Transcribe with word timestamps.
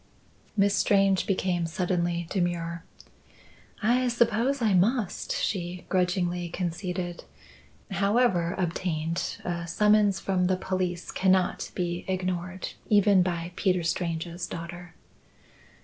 Miss 0.57 0.75
Strange 0.75 1.27
became 1.27 1.67
suddenly 1.67 2.25
demure. 2.31 2.83
"I 3.83 4.07
suppose 4.07 4.59
I 4.59 4.73
must," 4.73 5.35
she 5.37 5.85
grudgingly 5.89 6.49
conceded. 6.49 7.23
"However 7.91 8.55
obtained, 8.57 9.37
a 9.45 9.67
summons 9.67 10.19
from 10.19 10.47
the 10.47 10.57
police 10.57 11.11
cannot 11.11 11.69
be 11.75 12.03
ignored 12.07 12.69
even 12.89 13.21
by 13.21 13.51
Peter 13.55 13.83
Strange's 13.83 14.47
daughter." 14.47 14.95